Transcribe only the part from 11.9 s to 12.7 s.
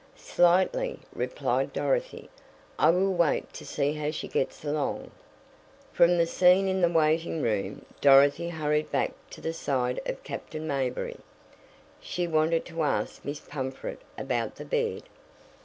She wanted